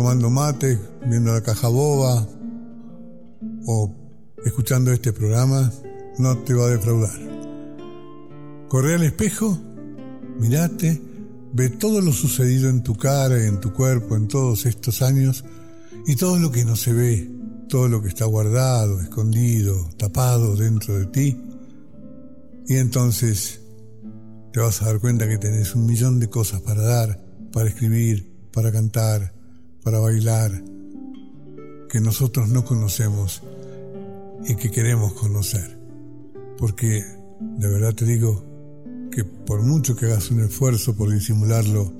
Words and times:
tomando 0.00 0.30
mate, 0.30 0.78
viendo 1.04 1.30
la 1.30 1.42
caja 1.42 1.68
boba 1.68 2.26
o 3.66 3.94
escuchando 4.46 4.92
este 4.92 5.12
programa, 5.12 5.70
no 6.16 6.38
te 6.38 6.54
va 6.54 6.64
a 6.64 6.68
defraudar. 6.70 7.20
Corre 8.70 8.94
al 8.94 9.02
espejo, 9.02 9.58
mirate, 10.38 11.02
ve 11.52 11.68
todo 11.68 12.00
lo 12.00 12.14
sucedido 12.14 12.70
en 12.70 12.82
tu 12.82 12.96
cara, 12.96 13.44
en 13.44 13.60
tu 13.60 13.74
cuerpo, 13.74 14.16
en 14.16 14.26
todos 14.26 14.64
estos 14.64 15.02
años 15.02 15.44
y 16.06 16.16
todo 16.16 16.38
lo 16.38 16.50
que 16.50 16.64
no 16.64 16.76
se 16.76 16.94
ve, 16.94 17.30
todo 17.68 17.86
lo 17.86 18.00
que 18.00 18.08
está 18.08 18.24
guardado, 18.24 19.02
escondido, 19.02 19.86
tapado 19.98 20.56
dentro 20.56 20.98
de 20.98 21.06
ti. 21.08 21.36
Y 22.68 22.76
entonces 22.76 23.60
te 24.50 24.60
vas 24.60 24.80
a 24.80 24.86
dar 24.86 24.98
cuenta 24.98 25.28
que 25.28 25.36
tenés 25.36 25.74
un 25.74 25.84
millón 25.84 26.18
de 26.20 26.30
cosas 26.30 26.62
para 26.62 26.80
dar, 26.80 27.22
para 27.52 27.68
escribir, 27.68 28.48
para 28.50 28.72
cantar, 28.72 29.38
para 29.82 29.98
bailar, 29.98 30.50
que 31.88 32.00
nosotros 32.00 32.48
no 32.48 32.64
conocemos 32.64 33.42
y 34.46 34.54
que 34.54 34.70
queremos 34.70 35.12
conocer. 35.14 35.78
Porque, 36.58 37.04
de 37.58 37.68
verdad 37.68 37.94
te 37.94 38.04
digo, 38.04 38.44
que 39.10 39.24
por 39.24 39.62
mucho 39.62 39.96
que 39.96 40.06
hagas 40.06 40.30
un 40.30 40.40
esfuerzo 40.40 40.94
por 40.94 41.10
disimularlo, 41.10 41.92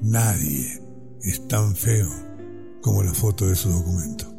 nadie 0.00 0.80
es 1.22 1.48
tan 1.48 1.74
feo 1.74 2.08
como 2.80 3.02
la 3.02 3.12
foto 3.12 3.46
de 3.46 3.56
su 3.56 3.70
documento. 3.70 4.37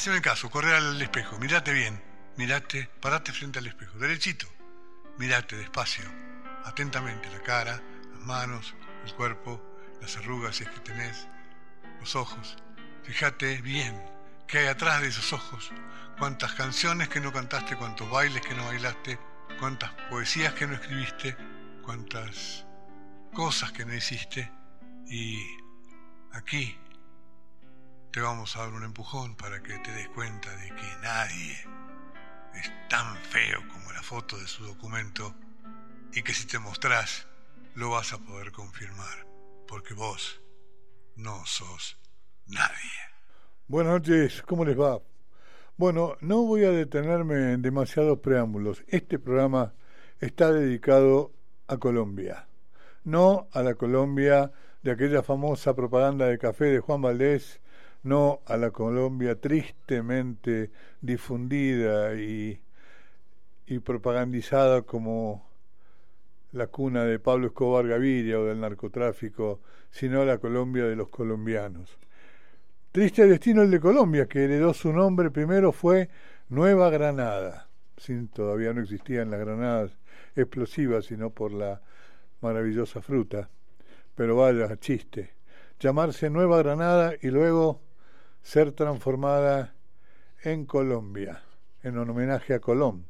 Haceme 0.00 0.22
caso, 0.22 0.48
corre 0.48 0.74
al 0.74 1.02
espejo, 1.02 1.38
mirate 1.38 1.74
bien, 1.74 2.02
mirate, 2.38 2.88
parate 3.02 3.34
frente 3.34 3.58
al 3.58 3.66
espejo, 3.66 3.98
derechito. 3.98 4.46
Mirate 5.18 5.58
despacio, 5.58 6.06
atentamente 6.64 7.28
la 7.28 7.40
cara, 7.40 7.82
las 8.10 8.20
manos, 8.20 8.74
el 9.04 9.12
cuerpo, 9.12 9.60
las 10.00 10.16
arrugas 10.16 10.56
si 10.56 10.64
es 10.64 10.70
que 10.70 10.80
tenés, 10.80 11.28
los 12.00 12.16
ojos. 12.16 12.56
Fíjate 13.02 13.60
bien 13.60 14.02
qué 14.46 14.60
hay 14.60 14.66
atrás 14.68 15.02
de 15.02 15.08
esos 15.08 15.34
ojos, 15.34 15.70
cuántas 16.18 16.54
canciones 16.54 17.10
que 17.10 17.20
no 17.20 17.30
cantaste, 17.30 17.76
cuántos 17.76 18.10
bailes 18.10 18.40
que 18.40 18.54
no 18.54 18.64
bailaste, 18.64 19.18
cuántas 19.58 19.90
poesías 20.08 20.54
que 20.54 20.66
no 20.66 20.76
escribiste, 20.76 21.36
cuántas 21.82 22.64
cosas 23.34 23.70
que 23.72 23.84
no 23.84 23.94
hiciste. 23.94 24.50
Y 25.10 25.44
aquí 26.32 26.74
te 28.12 28.20
vamos 28.20 28.56
a 28.56 28.60
dar 28.60 28.72
un 28.72 28.82
empujón 28.82 29.36
para 29.36 29.62
que 29.62 29.78
te 29.78 29.92
des 29.92 30.08
cuenta 30.08 30.50
de 30.56 30.66
que 30.66 30.96
nadie 31.00 31.54
es 32.54 32.72
tan 32.88 33.16
feo 33.16 33.60
como 33.72 33.92
la 33.92 34.02
foto 34.02 34.36
de 34.36 34.48
su 34.48 34.64
documento 34.64 35.32
y 36.12 36.22
que 36.22 36.34
si 36.34 36.46
te 36.48 36.58
mostrás 36.58 37.28
lo 37.76 37.90
vas 37.90 38.12
a 38.12 38.18
poder 38.18 38.50
confirmar, 38.50 39.26
porque 39.68 39.94
vos 39.94 40.42
no 41.14 41.46
sos 41.46 41.98
nadie. 42.46 42.90
Buenas 43.68 43.92
noches, 43.92 44.42
¿cómo 44.42 44.64
les 44.64 44.78
va? 44.78 45.00
Bueno, 45.76 46.16
no 46.20 46.42
voy 46.42 46.64
a 46.64 46.72
detenerme 46.72 47.52
en 47.52 47.62
demasiados 47.62 48.18
preámbulos. 48.18 48.82
Este 48.88 49.20
programa 49.20 49.72
está 50.18 50.52
dedicado 50.52 51.32
a 51.68 51.76
Colombia, 51.76 52.48
no 53.04 53.46
a 53.52 53.62
la 53.62 53.76
Colombia 53.76 54.50
de 54.82 54.90
aquella 54.90 55.22
famosa 55.22 55.76
propaganda 55.76 56.26
de 56.26 56.38
café 56.38 56.64
de 56.64 56.80
Juan 56.80 57.02
Valdés 57.02 57.60
no 58.02 58.40
a 58.46 58.56
la 58.56 58.70
Colombia 58.70 59.40
tristemente 59.40 60.70
difundida 61.00 62.14
y, 62.14 62.60
y 63.66 63.78
propagandizada 63.80 64.82
como 64.82 65.50
la 66.52 66.66
cuna 66.66 67.04
de 67.04 67.18
Pablo 67.18 67.48
Escobar 67.48 67.86
Gaviria 67.86 68.40
o 68.40 68.44
del 68.44 68.60
narcotráfico, 68.60 69.60
sino 69.90 70.22
a 70.22 70.24
la 70.24 70.38
Colombia 70.38 70.84
de 70.84 70.96
los 70.96 71.08
colombianos. 71.08 71.98
Triste 72.92 73.26
destino 73.26 73.62
el 73.62 73.70
de 73.70 73.78
Colombia, 73.78 74.26
que 74.26 74.44
heredó 74.44 74.74
su 74.74 74.92
nombre 74.92 75.30
primero 75.30 75.70
fue 75.70 76.08
Nueva 76.48 76.90
Granada, 76.90 77.68
sin 77.96 78.28
todavía 78.28 78.72
no 78.72 78.80
existían 78.80 79.30
las 79.30 79.38
granadas 79.38 79.96
explosivas, 80.34 81.04
sino 81.04 81.30
por 81.30 81.52
la 81.52 81.80
maravillosa 82.40 83.00
fruta. 83.00 83.48
Pero 84.16 84.36
vaya, 84.36 84.76
chiste. 84.78 85.34
Llamarse 85.78 86.30
Nueva 86.30 86.58
Granada 86.58 87.14
y 87.22 87.28
luego 87.28 87.80
ser 88.42 88.72
transformada 88.72 89.74
en 90.42 90.64
Colombia, 90.64 91.42
en 91.82 91.98
homenaje 91.98 92.54
a 92.54 92.60
Colón, 92.60 93.06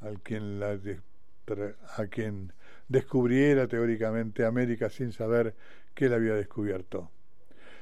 al 0.00 0.20
quien 0.20 0.60
la, 0.60 0.78
a 1.96 2.06
quien 2.06 2.52
descubriera 2.88 3.66
teóricamente 3.66 4.44
América 4.44 4.90
sin 4.90 5.12
saber 5.12 5.54
que 5.94 6.08
la 6.08 6.16
había 6.16 6.34
descubierto. 6.34 7.10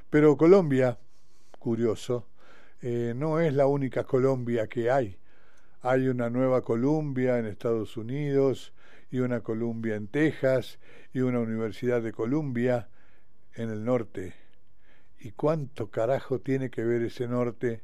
Pero 0.08 0.36
Colombia, 0.36 0.98
curioso, 1.58 2.26
eh, 2.80 3.12
no 3.14 3.40
es 3.40 3.52
la 3.54 3.66
única 3.66 4.04
Colombia 4.04 4.66
que 4.66 4.90
hay. 4.90 5.18
Hay 5.82 6.08
una 6.08 6.30
nueva 6.30 6.62
Columbia 6.62 7.38
en 7.38 7.46
Estados 7.46 7.96
Unidos 7.96 8.72
y 9.10 9.18
una 9.18 9.40
Columbia 9.40 9.94
en 9.94 10.08
Texas 10.08 10.78
y 11.12 11.20
una 11.20 11.40
Universidad 11.40 12.02
de 12.02 12.12
Columbia 12.12 12.88
en 13.54 13.70
el 13.70 13.84
norte 13.84 14.45
¿Y 15.18 15.32
cuánto 15.32 15.90
carajo 15.90 16.40
tiene 16.40 16.70
que 16.70 16.84
ver 16.84 17.02
ese 17.02 17.26
norte 17.26 17.82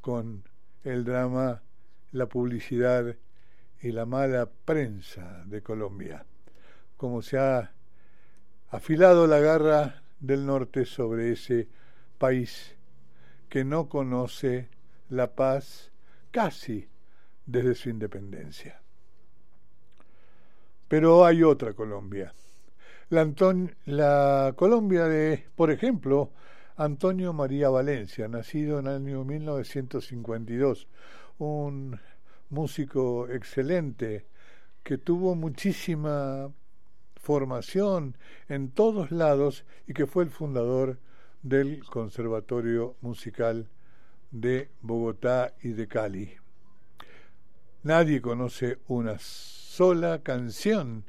con 0.00 0.44
el 0.82 1.04
drama, 1.04 1.62
la 2.12 2.26
publicidad 2.26 3.16
y 3.80 3.92
la 3.92 4.06
mala 4.06 4.48
prensa 4.64 5.44
de 5.46 5.62
Colombia? 5.62 6.24
Como 6.96 7.22
se 7.22 7.38
ha 7.38 7.72
afilado 8.70 9.26
la 9.26 9.38
garra 9.38 10.02
del 10.20 10.46
norte 10.46 10.86
sobre 10.86 11.32
ese 11.32 11.68
país 12.18 12.76
que 13.48 13.64
no 13.64 13.88
conoce 13.88 14.68
la 15.10 15.34
paz 15.34 15.92
casi 16.30 16.88
desde 17.46 17.74
su 17.74 17.90
independencia. 17.90 18.80
Pero 20.88 21.24
hay 21.24 21.42
otra 21.42 21.72
Colombia. 21.74 22.32
La, 23.10 23.32
la 23.84 24.54
Colombia 24.56 25.04
de, 25.04 25.46
por 25.54 25.70
ejemplo, 25.70 26.32
Antonio 26.76 27.32
María 27.32 27.68
Valencia, 27.68 28.26
nacido 28.26 28.80
en 28.80 28.88
el 28.88 28.94
año 28.96 29.24
1952, 29.24 30.88
un 31.38 32.00
músico 32.50 33.28
excelente 33.28 34.26
que 34.82 34.98
tuvo 34.98 35.36
muchísima 35.36 36.52
formación 37.14 38.16
en 38.48 38.72
todos 38.72 39.12
lados 39.12 39.64
y 39.86 39.94
que 39.94 40.06
fue 40.06 40.24
el 40.24 40.30
fundador 40.30 40.98
del 41.42 41.84
Conservatorio 41.84 42.96
Musical 43.02 43.68
de 44.32 44.68
Bogotá 44.82 45.54
y 45.62 45.74
de 45.74 45.86
Cali. 45.86 46.34
Nadie 47.84 48.20
conoce 48.20 48.78
una 48.88 49.16
sola 49.20 50.22
canción 50.24 51.04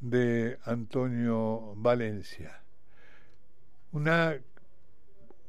de 0.00 0.58
Antonio 0.64 1.74
Valencia. 1.76 2.62
Una 3.92 4.38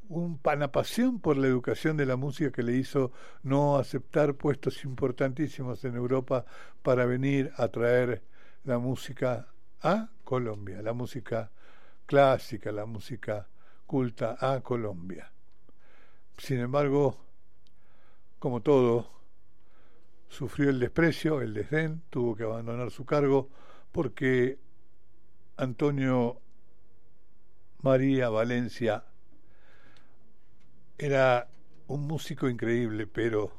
un 0.10 0.40
panapasión 0.40 1.20
por 1.20 1.38
la 1.38 1.48
educación 1.48 1.96
de 1.96 2.08
la 2.08 2.16
música 2.16 2.52
que 2.52 2.64
le 2.64 2.76
hizo 2.76 3.12
no 3.44 3.78
aceptar 3.78 4.34
puestos 4.34 4.84
importantísimos 4.84 5.86
en 5.86 5.96
Europa 5.96 6.46
para 6.82 7.06
venir 7.06 7.52
a 7.58 7.68
traer 7.68 8.24
la 8.64 8.80
música 8.80 9.48
a 9.82 10.10
Colombia, 10.24 10.82
la 10.82 10.94
música 10.94 11.52
clásica, 12.08 12.72
la 12.72 12.88
música 12.88 13.48
culta 13.86 14.36
a 14.40 14.62
Colombia. 14.62 15.32
Sin 16.38 16.60
embargo, 16.60 17.18
como 18.40 18.62
todo, 18.62 19.12
sufrió 20.28 20.72
el 20.72 20.80
desprecio, 20.80 21.42
el 21.42 21.54
desdén, 21.54 22.02
tuvo 22.10 22.36
que 22.36 22.44
abandonar 22.44 22.90
su 22.90 23.06
cargo 23.06 23.50
porque 23.92 24.58
Antonio 25.58 26.42
María 27.82 28.30
Valencia 28.30 29.04
era 31.00 31.48
un 31.88 32.06
músico 32.06 32.50
increíble, 32.50 33.08
pero 33.08 33.54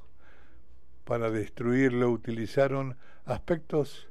para 1.04 1.30
destruirlo 1.30 2.10
utilizaron 2.10 2.96
aspectos 3.24 4.08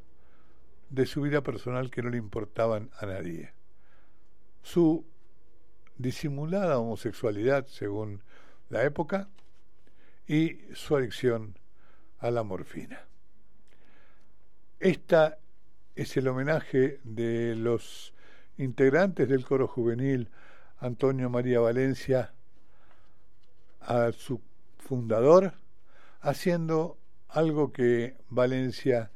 de 0.89 1.05
su 1.05 1.21
vida 1.21 1.41
personal 1.41 1.91
que 1.91 2.01
no 2.01 2.09
le 2.09 2.17
importaban 2.17 2.89
a 2.97 3.05
nadie. 3.05 3.53
Su 4.63 5.05
disimulada 5.97 6.79
homosexualidad, 6.79 7.67
según 7.67 8.23
la 8.69 8.83
época, 8.83 9.29
y 10.27 10.61
su 10.73 10.95
adicción 10.95 11.55
a 12.17 12.31
la 12.31 12.43
morfina. 12.43 13.05
Esta 14.79 15.37
es 15.95 16.17
el 16.17 16.27
homenaje 16.27 16.99
de 17.03 17.55
los 17.55 18.13
integrantes 18.57 19.29
del 19.29 19.45
coro 19.45 19.67
juvenil 19.67 20.29
Antonio 20.79 21.29
María 21.29 21.59
Valencia 21.59 22.33
a 23.81 24.11
su 24.11 24.41
fundador, 24.77 25.53
haciendo 26.21 26.97
algo 27.27 27.71
que 27.71 28.17
Valencia 28.29 29.11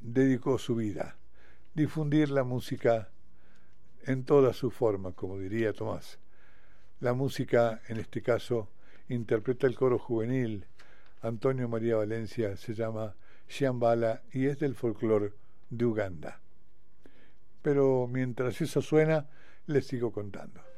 dedicó 0.00 0.58
su 0.58 0.76
vida, 0.76 1.16
difundir 1.74 2.30
la 2.30 2.44
música 2.44 3.08
en 4.06 4.24
toda 4.24 4.52
su 4.52 4.70
forma, 4.70 5.12
como 5.12 5.38
diría 5.38 5.72
Tomás. 5.72 6.18
La 7.00 7.14
música, 7.14 7.80
en 7.88 7.98
este 7.98 8.22
caso, 8.22 8.68
interpreta 9.08 9.66
el 9.66 9.74
coro 9.74 9.98
juvenil. 9.98 10.66
Antonio 11.22 11.68
María 11.68 11.96
Valencia 11.96 12.56
se 12.56 12.74
llama 12.74 13.14
Shiambala 13.48 14.22
y 14.32 14.46
es 14.46 14.58
del 14.58 14.74
folclore 14.74 15.32
de 15.70 15.84
Uganda. 15.86 16.40
Pero 17.62 18.06
mientras 18.06 18.60
eso 18.60 18.82
suena, 18.82 19.26
les 19.66 19.86
sigo 19.86 20.12
contando. 20.12 20.73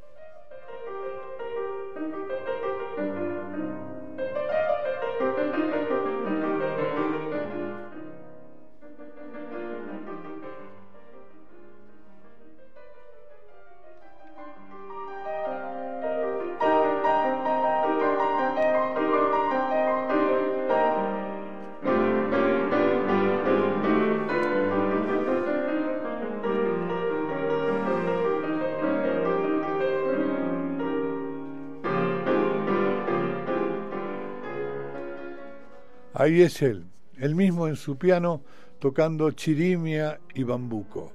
Ahí 36.27 36.43
es 36.43 36.61
él, 36.61 36.85
él 37.19 37.37
mismo 37.37 37.69
en 37.69 37.77
su 37.77 37.99
piano 37.99 38.43
tocando 38.81 39.31
Chirimia 39.31 40.19
y 40.35 40.43
Bambuco, 40.43 41.13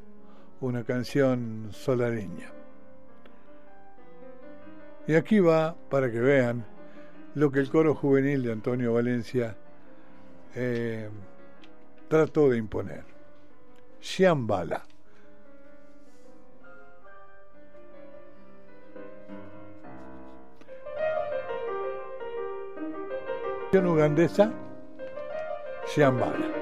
una 0.61 0.85
canción 0.85 1.67
solareña. 1.73 2.49
Y 5.07 5.15
aquí 5.15 5.41
va, 5.41 5.75
para 5.89 6.09
que 6.09 6.21
vean, 6.21 6.65
lo 7.35 7.51
que 7.51 7.59
el 7.59 7.69
coro 7.69 7.93
juvenil 7.93 8.41
de 8.41 8.53
Antonio 8.53 8.93
Valencia 8.93 9.57
eh, 10.55 11.09
trató 12.07 12.49
de 12.49 12.57
imponer. 12.57 13.03
Xiambala. 13.99 14.81
ugandesa 23.73 24.70
Shambhala. 25.87 26.60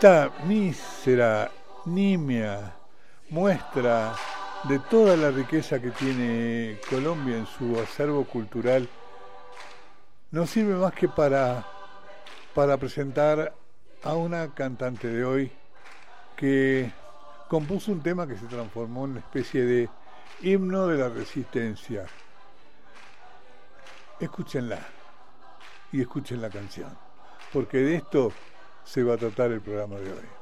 Esta 0.00 0.30
mísera, 0.44 1.50
nimia 1.86 2.72
muestra 3.30 4.14
de 4.62 4.78
toda 4.78 5.16
la 5.16 5.32
riqueza 5.32 5.82
que 5.82 5.90
tiene 5.90 6.78
Colombia 6.88 7.36
en 7.36 7.46
su 7.46 7.76
acervo 7.80 8.22
cultural 8.22 8.88
no 10.30 10.46
sirve 10.46 10.76
más 10.76 10.92
que 10.92 11.08
para, 11.08 11.66
para 12.54 12.76
presentar 12.76 13.52
a 14.04 14.14
una 14.14 14.54
cantante 14.54 15.08
de 15.08 15.24
hoy 15.24 15.50
que 16.36 16.92
compuso 17.48 17.90
un 17.90 18.00
tema 18.00 18.28
que 18.28 18.36
se 18.36 18.46
transformó 18.46 19.04
en 19.04 19.10
una 19.10 19.18
especie 19.18 19.64
de 19.64 19.88
himno 20.42 20.86
de 20.86 20.98
la 20.98 21.08
resistencia. 21.08 22.06
Escúchenla 24.20 24.78
y 25.90 26.02
escuchen 26.02 26.40
la 26.40 26.50
canción, 26.50 26.96
porque 27.52 27.78
de 27.78 27.96
esto 27.96 28.32
se 28.88 29.02
va 29.02 29.14
a 29.14 29.18
tratar 29.18 29.52
el 29.52 29.60
programa 29.60 29.96
de 29.96 30.10
hoy. 30.10 30.37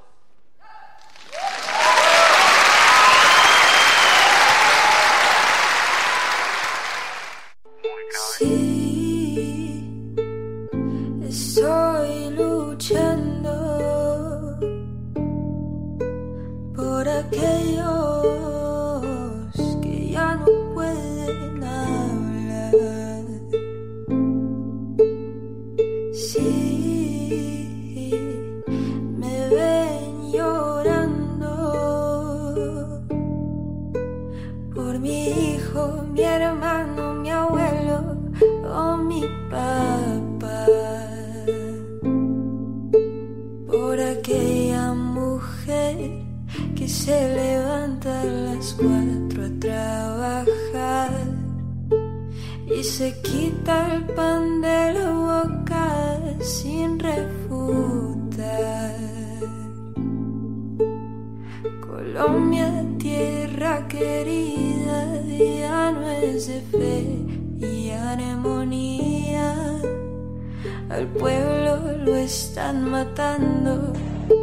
Al 70.96 71.08
pueblo 71.08 71.76
lo 72.06 72.16
están 72.16 72.88
matando 72.90 73.92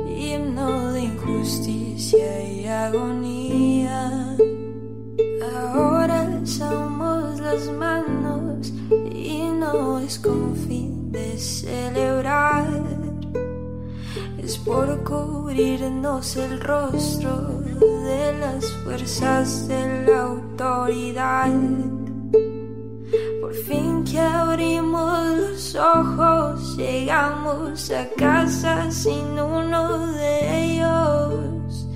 himno 0.07 0.91
de 0.91 1.05
injusticia 1.05 2.43
y 2.47 2.67
agonía. 2.67 4.37
Ahora 5.65 6.29
somos 6.45 7.39
las 7.39 7.71
manos 7.71 8.71
y 9.11 9.47
no 9.47 9.97
es 9.97 10.19
con 10.19 10.55
fin 10.55 11.11
de 11.11 11.35
celebrar. 11.39 12.67
Es 14.37 14.57
por 14.59 15.03
cubrirnos 15.03 16.35
el 16.35 16.59
rostro 16.59 17.61
de 18.05 18.37
las 18.39 18.69
fuerzas 18.83 19.67
de 19.67 20.05
la 20.05 20.21
autoridad. 20.21 21.92
Fin 23.53 24.03
que 24.03 24.19
abrimos 24.19 25.27
los 25.37 25.75
ojos 25.75 26.75
llegamos 26.75 27.91
a 27.91 28.09
casa 28.17 28.89
sin 28.89 29.39
uno 29.39 30.07
de 30.07 30.65
ellos. 30.65 31.87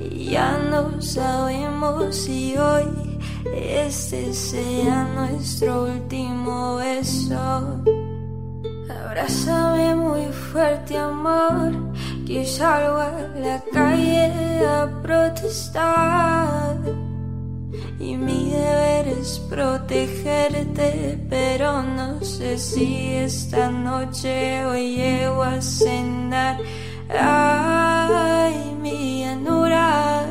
Y 0.00 0.30
ya 0.30 0.58
no 0.70 1.00
sabemos 1.00 2.16
si 2.16 2.56
hoy 2.56 3.20
este 3.54 4.34
sea 4.34 5.04
nuestro 5.14 5.84
último 5.84 6.76
beso. 6.76 7.80
Abrázame 8.90 9.94
muy 9.94 10.26
fuerte, 10.32 10.96
amor, 10.96 11.72
que 12.26 12.44
salgo 12.44 12.98
a 12.98 13.12
la 13.36 13.62
calle 13.72 14.66
a 14.66 14.90
protestar. 15.00 16.76
Y 17.98 18.16
mi 18.16 18.50
deber 18.50 19.08
es 19.08 19.38
protegerte, 19.48 21.18
pero 21.30 21.82
no 21.82 22.22
sé 22.22 22.58
si 22.58 23.14
esta 23.14 23.70
noche 23.70 24.64
hoy 24.66 24.96
llego 24.96 25.42
a 25.42 25.60
cenar. 25.60 26.58
Ay, 27.08 28.74
mi 28.80 29.20
llanura, 29.20 30.26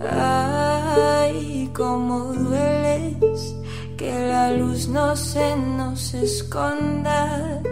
ay, 0.00 1.70
cómo 1.74 2.32
dueles, 2.32 3.54
que 3.96 4.12
la 4.28 4.50
luz 4.52 4.88
no 4.88 5.14
se 5.16 5.56
nos 5.56 6.14
esconda, 6.14 7.62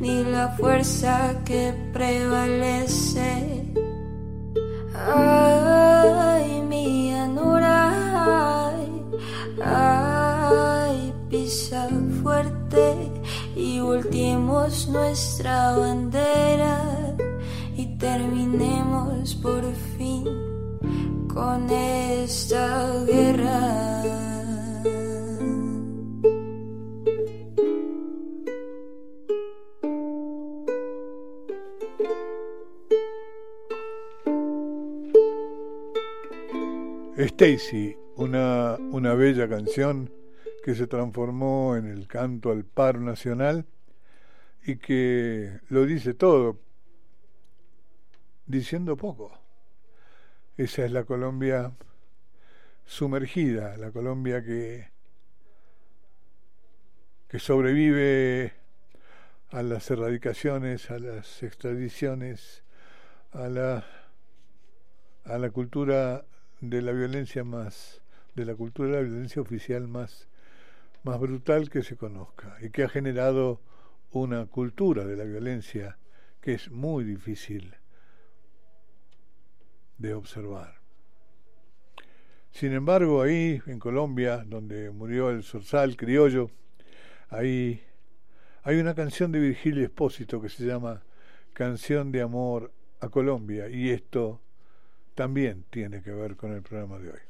ni 0.00 0.24
la 0.24 0.48
fuerza 0.58 1.42
que 1.44 1.72
prevalece. 1.92 3.64
Ay, 4.96 6.33
y 13.94 13.96
volteemos 13.96 14.88
nuestra 14.88 15.76
bandera 15.76 17.16
y 17.76 17.96
terminemos 17.96 19.36
por 19.36 19.62
fin 19.96 20.24
con 21.32 21.70
esta 21.70 23.04
guerra. 23.04 24.02
Stacy, 37.16 37.96
una, 38.16 38.76
una 38.90 39.14
bella 39.14 39.48
canción 39.48 40.10
que 40.64 40.74
se 40.74 40.86
transformó 40.88 41.76
en 41.76 41.86
el 41.86 42.08
canto 42.08 42.50
al 42.50 42.64
paro 42.64 43.00
nacional 43.00 43.66
y 44.64 44.76
que 44.76 45.60
lo 45.68 45.84
dice 45.84 46.14
todo, 46.14 46.58
diciendo 48.46 48.96
poco. 48.96 49.38
Esa 50.56 50.84
es 50.84 50.92
la 50.92 51.04
Colombia 51.04 51.72
sumergida, 52.86 53.76
la 53.76 53.90
Colombia 53.90 54.42
que, 54.42 54.88
que 57.28 57.38
sobrevive 57.38 58.54
a 59.50 59.62
las 59.62 59.90
erradicaciones, 59.90 60.90
a 60.90 60.98
las 60.98 61.42
extradiciones, 61.42 62.62
a 63.32 63.48
la, 63.48 63.84
a 65.24 65.38
la 65.38 65.50
cultura 65.50 66.24
de 66.60 66.80
la 66.80 66.92
violencia 66.92 67.44
más, 67.44 68.00
de 68.34 68.46
la 68.46 68.54
cultura 68.54 68.88
de 68.88 68.94
la 68.94 69.08
violencia 69.08 69.42
oficial 69.42 69.88
más, 69.88 70.28
más 71.02 71.20
brutal 71.20 71.68
que 71.68 71.82
se 71.82 71.96
conozca 71.96 72.56
y 72.62 72.70
que 72.70 72.84
ha 72.84 72.88
generado 72.88 73.60
una 74.14 74.46
cultura 74.46 75.04
de 75.04 75.16
la 75.16 75.24
violencia 75.24 75.98
que 76.40 76.54
es 76.54 76.70
muy 76.70 77.04
difícil 77.04 77.74
de 79.98 80.14
observar. 80.14 80.80
Sin 82.52 82.72
embargo, 82.72 83.22
ahí 83.22 83.60
en 83.66 83.80
Colombia, 83.80 84.44
donde 84.46 84.90
murió 84.90 85.30
el 85.30 85.42
zorzal 85.42 85.96
criollo, 85.96 86.50
ahí 87.28 87.82
hay 88.62 88.78
una 88.78 88.94
canción 88.94 89.32
de 89.32 89.40
Virgilio 89.40 89.82
Espósito 89.84 90.40
que 90.40 90.48
se 90.48 90.64
llama 90.64 91.02
Canción 91.52 92.12
de 92.12 92.22
Amor 92.22 92.72
a 93.00 93.08
Colombia 93.08 93.68
y 93.68 93.90
esto 93.90 94.40
también 95.16 95.64
tiene 95.70 96.02
que 96.02 96.12
ver 96.12 96.36
con 96.36 96.52
el 96.52 96.62
programa 96.62 96.98
de 97.00 97.10
hoy. 97.10 97.20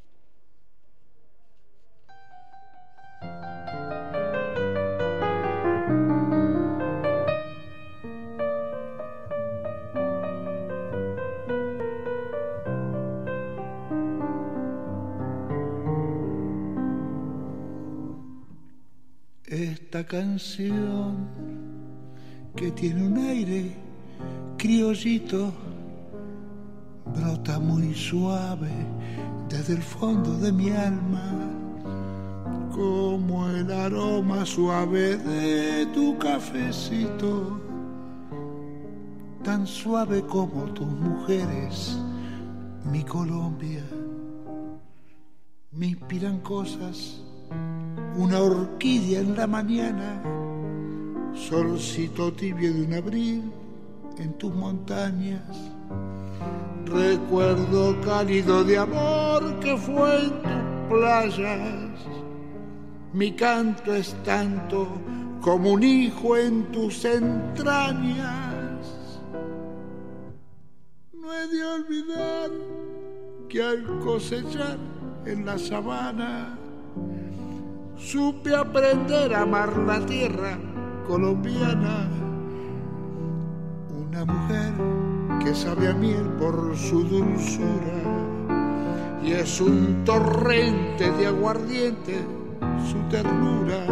Esta 19.65 20.05
canción 20.05 21.27
que 22.55 22.71
tiene 22.73 23.07
un 23.07 23.17
aire 23.17 23.75
criollito 24.59 25.55
brota 27.17 27.59
muy 27.59 27.95
suave 27.95 28.69
desde 29.49 29.77
el 29.77 29.83
fondo 29.83 30.37
de 30.37 30.53
mi 30.53 30.69
alma, 30.69 31.49
como 32.75 33.49
el 33.49 33.73
aroma 33.73 34.45
suave 34.45 35.17
de 35.17 35.87
tu 35.95 36.19
cafecito, 36.19 37.59
tan 39.43 39.67
suave 39.67 40.21
como 40.27 40.65
tus 40.75 40.89
mujeres, 40.89 41.97
mi 42.93 43.03
Colombia. 43.03 43.83
Me 45.71 45.87
inspiran 45.87 46.41
cosas, 46.41 47.24
una 48.17 48.41
orquídea 48.41 49.21
en 49.21 49.37
la 49.37 49.47
mañana, 49.47 50.23
solcito 51.35 52.33
tibio 52.33 52.73
de 52.73 52.83
un 52.85 52.95
abril 52.95 53.53
en 54.19 54.33
tus 54.35 54.55
montañas 54.55 55.75
recuerdo 56.87 58.01
cálido 58.03 58.65
de 58.65 58.79
amor 58.79 59.59
que 59.61 59.77
fue 59.77 60.27
en 60.27 60.31
tus 60.43 60.89
playas. 60.89 61.91
Mi 63.13 63.33
canto 63.33 63.95
es 63.95 64.15
tanto 64.25 64.89
como 65.41 65.73
un 65.73 65.83
hijo 65.83 66.37
en 66.37 66.71
tus 66.73 67.05
entrañas. 67.05 68.87
No 71.13 71.33
he 71.33 71.49
de 71.49 71.65
olvidar 71.65 72.51
que 73.49 73.63
al 73.63 73.99
cosechar 74.01 74.79
en 75.27 75.47
la 75.47 75.59
sabana 75.59 76.59
supe 77.97 78.55
aprender 78.55 79.35
a 79.35 79.43
amar 79.43 79.77
la 79.79 80.01
tierra 80.07 80.59
colombiana. 81.07 82.09
Una 83.91 84.25
mujer 84.25 84.73
que 85.43 85.55
sabe 85.55 85.89
a 85.89 85.95
miel 85.95 86.25
por 86.39 86.77
su 86.77 87.05
dulzura 87.05 88.03
y 89.23 89.33
es 89.33 89.61
un 89.61 90.05
torrente 90.05 91.11
de 91.13 91.27
aguardiente 91.27 92.25
su 92.91 92.99
ternura. 93.09 93.87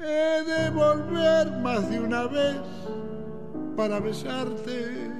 He 0.00 0.42
de 0.44 0.70
volver 0.70 1.60
más 1.62 1.88
de 1.90 2.00
una 2.00 2.26
vez 2.26 2.60
para 3.76 4.00
besarte, 4.00 5.10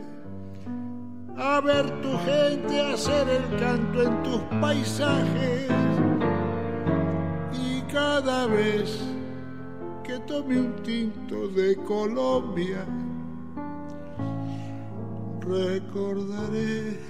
a 1.37 1.61
ver 1.61 1.91
tu 2.01 2.17
gente 2.19 2.81
hacer 2.81 3.29
el 3.29 3.61
canto 3.61 4.03
en 4.03 4.23
tus 4.23 4.41
paisajes 4.61 5.96
cada 7.97 8.47
vez 8.47 9.01
que 10.05 10.19
tome 10.27 10.61
un 10.61 10.75
tinto 10.83 11.49
de 11.49 11.75
Colombia 11.77 12.85
recordaré 15.41 17.01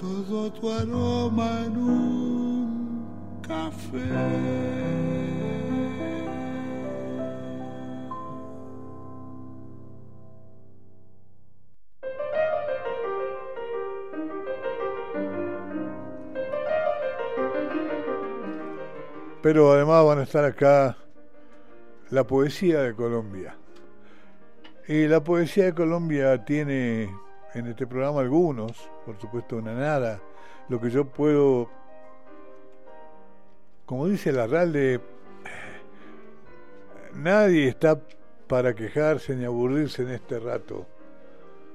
todo 0.00 0.50
tu 0.52 0.70
aroma 0.70 1.66
en 1.66 1.76
un 1.76 3.04
café. 3.42 5.39
Pero 19.42 19.72
además 19.72 20.04
van 20.04 20.18
a 20.18 20.22
estar 20.24 20.44
acá 20.44 20.96
la 22.10 22.24
poesía 22.24 22.82
de 22.82 22.94
Colombia. 22.94 23.56
Y 24.86 25.06
la 25.06 25.22
poesía 25.22 25.66
de 25.66 25.74
Colombia 25.74 26.44
tiene 26.44 27.10
en 27.54 27.66
este 27.66 27.86
programa 27.86 28.20
algunos, 28.20 28.90
por 29.06 29.18
supuesto 29.18 29.56
una 29.56 29.74
nada, 29.74 30.20
lo 30.68 30.80
que 30.80 30.90
yo 30.90 31.04
puedo, 31.06 31.70
como 33.86 34.08
dice 34.08 34.32
la 34.32 34.46
RALDE, 34.46 35.00
nadie 37.14 37.68
está 37.68 38.00
para 38.46 38.74
quejarse 38.74 39.36
ni 39.36 39.44
aburrirse 39.44 40.02
en 40.02 40.10
este 40.10 40.38
rato. 40.38 40.86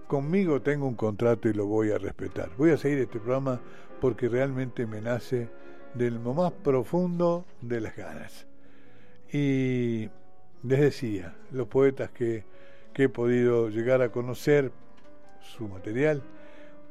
Conmigo 0.08 0.62
tengo 0.62 0.88
un 0.88 0.96
contrato 0.96 1.50
y 1.50 1.54
lo 1.54 1.66
voy 1.66 1.92
a 1.92 1.98
respetar. 1.98 2.50
Voy 2.58 2.72
a 2.72 2.78
seguir 2.78 3.00
este 3.00 3.20
programa 3.20 3.60
porque 4.02 4.30
realmente 4.30 4.86
me 4.86 5.02
nace 5.02 5.50
del 5.96 6.20
más 6.20 6.52
profundo 6.52 7.46
de 7.62 7.82
las 7.82 7.96
ganas. 7.96 8.46
Y 9.32 10.10
les 10.64 10.80
decía, 10.80 11.36
los 11.52 11.68
poetas 11.68 12.12
que, 12.12 12.44
que 12.94 13.04
he 13.04 13.10
podido 13.10 13.70
llegar 13.70 14.02
a 14.02 14.12
conocer, 14.12 14.72
su 15.42 15.68
material, 15.68 16.22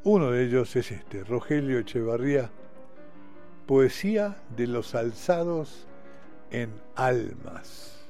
uno 0.05 0.31
de 0.31 0.45
ellos 0.45 0.75
es 0.77 0.91
este, 0.93 1.25
Rogelio 1.25 1.79
Echevarría, 1.79 2.51
Poesía 3.67 4.37
de 4.55 4.67
los 4.67 4.95
alzados 4.95 5.87
en 6.51 6.71
almas. 6.95 8.05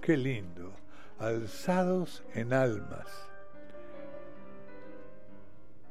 Qué 0.00 0.16
lindo, 0.16 0.72
alzados 1.20 2.24
en 2.34 2.52
almas. 2.52 3.06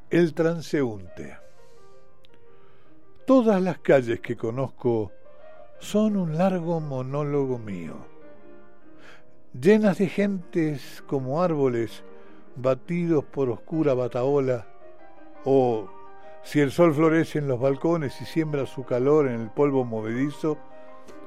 El 0.09 0.33
transeúnte. 0.33 1.46
Todas 3.27 3.61
las 3.61 3.79
calles 3.79 4.21
que 4.21 4.37
conozco 4.37 5.11
son 5.79 6.15
un 6.15 6.37
largo 6.37 6.79
monólogo 6.79 7.59
mío, 7.59 7.97
llenas 9.51 9.97
de 9.97 10.07
gentes 10.07 11.03
como 11.07 11.41
árboles 11.41 12.05
batidos 12.55 13.25
por 13.25 13.49
oscura 13.49 13.93
bataola, 13.93 14.65
o 15.43 15.89
si 16.41 16.61
el 16.61 16.71
sol 16.71 16.93
florece 16.93 17.39
en 17.39 17.49
los 17.49 17.59
balcones 17.59 18.21
y 18.21 18.25
siembra 18.25 18.65
su 18.65 18.85
calor 18.85 19.27
en 19.27 19.41
el 19.41 19.49
polvo 19.49 19.83
movedizo, 19.83 20.57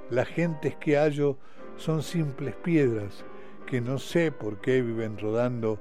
las 0.09 0.27
gentes 0.27 0.77
que 0.77 0.97
hallo 0.97 1.37
son 1.77 2.03
simples 2.03 2.55
piedras 2.55 3.27
que 3.67 3.83
no 3.83 3.99
sé 3.99 4.33
por 4.33 4.63
qué 4.63 4.81
viven 4.81 5.19
rodando 5.19 5.79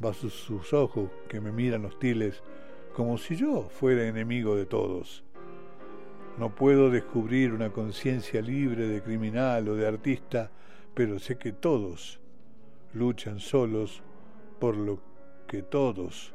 bajo 0.00 0.28
sus 0.28 0.74
ojos 0.74 1.08
que 1.28 1.40
me 1.40 1.50
miran 1.50 1.86
hostiles, 1.86 2.42
como 2.94 3.16
si 3.16 3.36
yo 3.36 3.70
fuera 3.70 4.06
enemigo 4.06 4.54
de 4.54 4.66
todos. 4.66 5.24
No 6.38 6.54
puedo 6.54 6.90
descubrir 6.90 7.52
una 7.52 7.70
conciencia 7.70 8.40
libre 8.40 8.88
de 8.88 9.02
criminal 9.02 9.68
o 9.68 9.76
de 9.76 9.86
artista, 9.86 10.50
pero 10.94 11.18
sé 11.18 11.36
que 11.36 11.52
todos 11.52 12.20
luchan 12.94 13.38
solos 13.38 14.02
por 14.58 14.76
lo 14.76 15.00
que 15.46 15.62
todos 15.62 16.34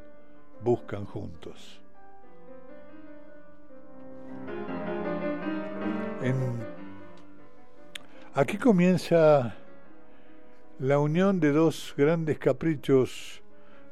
buscan 0.62 1.04
juntos. 1.04 1.80
Aquí 8.34 8.56
comienza 8.56 9.56
la 10.78 11.00
unión 11.00 11.40
de 11.40 11.50
dos 11.50 11.92
grandes 11.96 12.38
caprichos 12.38 13.42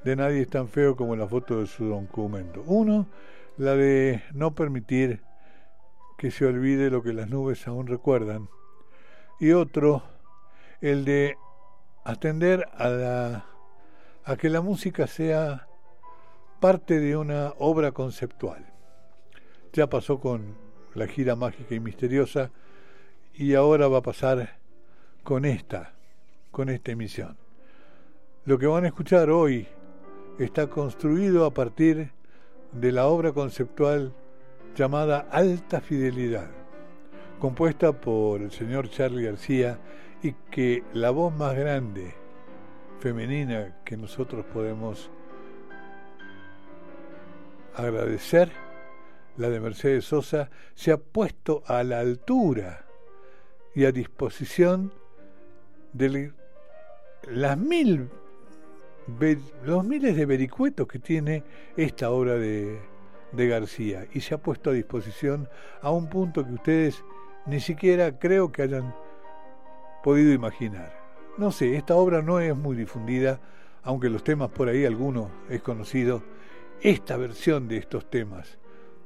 de 0.04 0.14
nadie 0.14 0.42
es 0.42 0.48
tan 0.48 0.68
feo 0.68 0.94
como 0.94 1.16
la 1.16 1.26
foto 1.26 1.58
de 1.58 1.66
su 1.66 1.86
documento. 1.86 2.62
Uno, 2.64 3.08
la 3.56 3.75
de 3.75 4.22
no 4.34 4.54
permitir 4.54 5.20
que 6.16 6.30
se 6.30 6.46
olvide 6.46 6.90
lo 6.90 7.02
que 7.02 7.12
las 7.12 7.28
nubes 7.28 7.66
aún 7.66 7.87
recuerdan. 7.87 8.49
Y 9.38 9.52
otro, 9.52 10.02
el 10.80 11.04
de 11.04 11.37
atender 12.04 12.68
a, 12.75 12.88
la, 12.88 13.46
a 14.25 14.37
que 14.37 14.49
la 14.49 14.61
música 14.61 15.06
sea 15.06 15.68
parte 16.61 17.00
de 17.00 17.16
una 17.16 17.52
obra 17.58 17.92
conceptual. 17.92 18.66
Ya 19.73 19.88
pasó 19.88 20.20
con 20.20 20.56
la 20.94 21.06
gira 21.06 21.37
mágica 21.37 21.75
y 21.75 21.80
misteriosa 21.80 22.50
y 23.35 23.54
ahora 23.54 23.88
va 23.88 23.99
a 23.99 24.02
pasar 24.02 24.56
con 25.23 25.44
esta, 25.44 25.94
con 26.50 26.70
esta 26.70 26.92
emisión. 26.92 27.37
Lo 28.46 28.58
que 28.58 28.66
van 28.66 28.85
a 28.85 28.88
escuchar 28.88 29.28
hoy 29.28 29.66
está 30.38 30.68
construido 30.68 31.44
a 31.44 31.52
partir 31.52 32.12
de 32.73 32.93
la 32.93 33.06
obra 33.06 33.32
conceptual 33.32 34.14
llamada 34.76 35.26
Alta 35.30 35.80
Fidelidad, 35.80 36.50
compuesta 37.41 37.99
por 37.99 38.43
el 38.43 38.50
señor 38.50 38.91
Charlie 38.91 39.25
García 39.25 39.78
y 40.23 40.32
que 40.50 40.84
la 40.93 41.10
voz 41.10 41.34
más 41.34 41.56
grande 41.56 42.15
femenina 43.00 43.78
que 43.86 43.97
nosotros 43.97 44.45
podemos 44.52 45.10
agradecer, 47.75 48.52
la 49.39 49.49
de 49.49 49.60
Mercedes 49.60 50.04
Sosa, 50.04 50.50
se 50.75 50.93
ha 50.93 50.99
puesto 50.99 51.62
a 51.67 51.82
la 51.82 52.00
altura 52.00 52.84
y 53.75 53.86
a 53.86 53.93
disposición 53.93 54.93
de 55.95 56.32
las 57.30 57.56
mil, 57.56 58.10
los 59.65 59.84
miles 59.84 60.17
de 60.17 60.26
vericuetos 60.26 60.86
que 60.86 60.99
tiene 60.99 61.45
esta 61.76 62.10
obra 62.10 62.34
de, 62.34 62.78
de 63.36 63.49
García 63.49 64.06
y 64.12 64.20
se 64.20 64.34
ha 64.34 64.38
puesto 64.38 64.70
a 64.70 64.72
disposición 64.72 65.49
a 65.82 65.90
un 65.90 66.08
punto 66.08 66.44
que 66.44 66.52
ustedes 66.52 67.04
ni 67.46 67.60
siquiera 67.60 68.18
creo 68.18 68.50
que 68.50 68.62
hayan 68.62 68.94
podido 70.02 70.32
imaginar. 70.32 70.92
No 71.38 71.52
sé, 71.52 71.76
esta 71.76 71.94
obra 71.96 72.22
no 72.22 72.40
es 72.40 72.56
muy 72.56 72.76
difundida, 72.76 73.40
aunque 73.82 74.08
los 74.08 74.25
temas 74.25 74.50
por 74.50 74.68
ahí 74.68 74.84
alguno 74.84 75.30
es 75.49 75.62
conocido. 75.62 76.22
Esta 76.80 77.16
versión 77.16 77.68
de 77.68 77.78
estos 77.78 78.10
temas, 78.10 78.58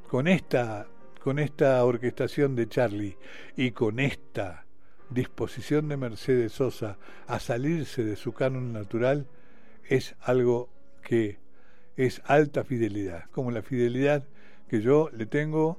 con 0.08 0.28
esta 0.28 0.86
con 1.22 1.38
esta 1.38 1.84
orquestación 1.84 2.56
de 2.56 2.66
Charlie 2.66 3.18
y 3.54 3.72
con 3.72 4.00
esta 4.00 4.64
disposición 5.10 5.88
de 5.88 5.98
Mercedes 5.98 6.52
Sosa 6.52 6.96
a 7.26 7.38
salirse 7.40 8.04
de 8.04 8.16
su 8.16 8.32
canon 8.32 8.72
natural, 8.72 9.26
es 9.84 10.14
algo 10.20 10.70
que 11.02 11.38
es 12.06 12.22
alta 12.24 12.64
fidelidad, 12.64 13.28
como 13.30 13.50
la 13.50 13.60
fidelidad 13.60 14.26
que 14.70 14.80
yo 14.80 15.10
le 15.12 15.26
tengo 15.26 15.78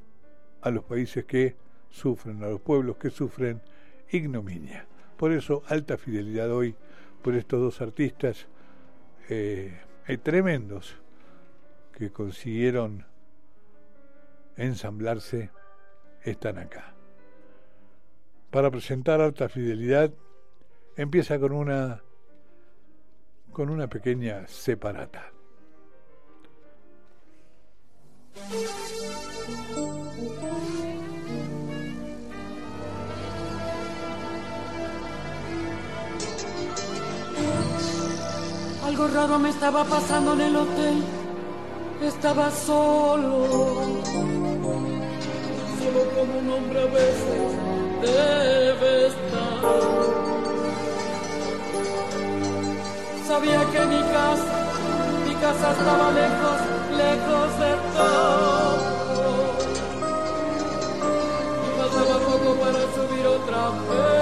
a 0.61 0.69
los 0.69 0.83
países 0.83 1.25
que 1.25 1.55
sufren, 1.89 2.43
a 2.43 2.47
los 2.47 2.61
pueblos 2.61 2.97
que 2.97 3.09
sufren 3.09 3.59
ignominia. 4.11 4.85
Por 5.17 5.31
eso, 5.31 5.63
alta 5.67 5.97
fidelidad 5.97 6.51
hoy 6.51 6.75
por 7.23 7.33
estos 7.33 7.59
dos 7.59 7.81
artistas 7.81 8.45
eh, 9.29 9.79
tremendos 10.21 10.95
que 11.97 12.11
consiguieron 12.11 13.03
ensamblarse 14.57 15.49
están 16.23 16.59
acá. 16.59 16.93
Para 18.51 18.69
presentar 18.69 19.21
alta 19.21 19.49
fidelidad 19.49 20.13
empieza 20.95 21.39
con 21.39 21.53
una 21.53 22.03
con 23.51 23.69
una 23.69 23.87
pequeña 23.87 24.47
separata. 24.47 25.31
Algo 38.85 39.07
raro 39.07 39.39
me 39.39 39.49
estaba 39.49 39.83
pasando 39.83 40.33
en 40.33 40.41
el 40.41 40.55
hotel. 40.55 41.03
Estaba 42.01 42.51
solo 42.51 43.91
solo 45.81 46.01
como 46.15 46.39
un 46.39 46.49
hombre 46.49 46.81
a 46.81 46.85
veces 46.85 47.51
debe 48.01 49.07
estar. 49.07 49.61
Sabía 53.27 53.61
que 53.71 53.85
mi 53.85 54.01
casa, 54.11 54.60
estaba 55.53 56.11
lejos, 56.11 56.59
lejos 56.97 57.59
de 57.59 57.71
todo. 57.95 58.81
Y 61.65 61.69
faltaba 61.77 62.15
poco 62.19 62.49
para 62.61 62.81
subir 62.95 63.25
otra 63.27 63.69
vez 63.89 64.20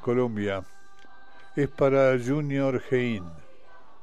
Colombia 0.00 0.62
es 1.56 1.68
para 1.68 2.16
Junior 2.18 2.82
Hein 2.90 3.24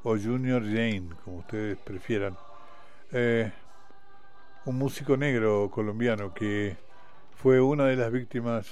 o 0.02 0.16
Junior 0.16 0.62
Jane, 0.62 1.08
como 1.24 1.38
ustedes 1.38 1.78
prefieran. 1.78 2.36
Eh, 3.12 3.50
un 4.66 4.76
músico 4.78 5.16
negro 5.16 5.70
colombiano 5.70 6.34
que 6.34 6.76
fue 7.36 7.60
una 7.60 7.86
de 7.86 7.96
las 7.96 8.12
víctimas 8.12 8.66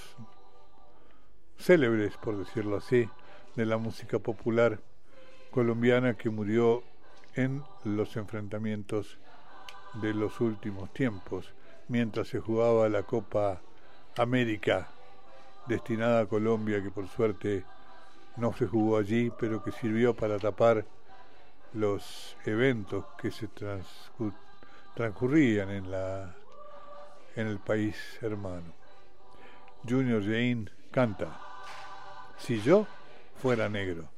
célebres, 1.58 2.16
por 2.16 2.36
decirlo 2.36 2.76
así, 2.76 3.08
de 3.56 3.66
la 3.66 3.78
música 3.78 4.18
popular 4.18 4.80
colombiana 5.50 6.14
que 6.14 6.30
murió 6.30 6.82
en 7.34 7.62
los 7.84 8.16
enfrentamientos 8.16 9.18
de 9.94 10.14
los 10.14 10.40
últimos 10.40 10.92
tiempos, 10.92 11.52
mientras 11.88 12.28
se 12.28 12.40
jugaba 12.40 12.88
la 12.88 13.04
Copa 13.04 13.60
América 14.16 14.88
destinada 15.66 16.22
a 16.22 16.26
Colombia, 16.26 16.82
que 16.82 16.90
por 16.90 17.08
suerte 17.08 17.64
no 18.36 18.52
se 18.52 18.66
jugó 18.66 18.98
allí, 18.98 19.30
pero 19.38 19.62
que 19.62 19.72
sirvió 19.72 20.14
para 20.14 20.38
tapar 20.38 20.84
los 21.72 22.36
eventos 22.44 23.04
que 23.18 23.30
se 23.30 23.48
transcurrían 24.94 25.70
en, 25.70 25.90
la, 25.90 26.34
en 27.36 27.46
el 27.46 27.58
país 27.58 27.96
hermano. 28.20 28.72
Junior 29.88 30.22
Jane 30.22 30.66
canta, 30.90 31.38
si 32.38 32.60
yo 32.60 32.86
fuera 33.40 33.68
negro. 33.68 34.08